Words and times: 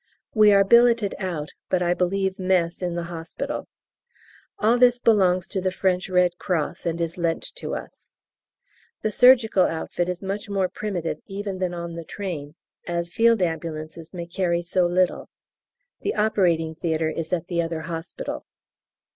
We 0.33 0.51
are 0.51 0.63
billeted 0.63 1.13
out, 1.19 1.49
but 1.69 1.83
I 1.83 1.93
believe 1.93 2.39
mess 2.39 2.81
in 2.81 2.95
the 2.95 3.03
hospital. 3.03 3.67
All 4.57 4.79
this 4.79 4.97
belongs 4.97 5.47
to 5.49 5.61
the 5.61 5.71
French 5.71 6.09
Red 6.09 6.39
Cross, 6.39 6.87
and 6.87 6.99
is 6.99 7.19
lent 7.19 7.43
to 7.57 7.75
us. 7.75 8.11
The 9.03 9.11
surgical 9.11 9.65
outfit 9.67 10.09
is 10.09 10.23
much 10.23 10.49
more 10.49 10.69
primitive 10.69 11.19
even 11.27 11.59
than 11.59 11.75
on 11.75 11.93
the 11.93 12.03
train, 12.03 12.55
as 12.87 13.11
F.A.'s 13.15 14.11
may 14.11 14.25
carry 14.25 14.63
so 14.63 14.87
little. 14.87 15.29
The 15.99 16.15
operating 16.15 16.73
theatre 16.73 17.11
is 17.11 17.31
at 17.31 17.45
the 17.45 17.61
other 17.61 17.81
hospital. 17.81 18.47